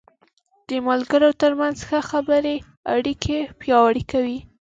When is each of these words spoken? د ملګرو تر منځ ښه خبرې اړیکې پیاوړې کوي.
د 0.67 0.69
ملګرو 0.87 1.29
تر 1.41 1.51
منځ 1.59 1.77
ښه 1.87 1.99
خبرې 2.11 2.55
اړیکې 2.95 3.37
پیاوړې 3.59 4.03
کوي. 4.11 4.39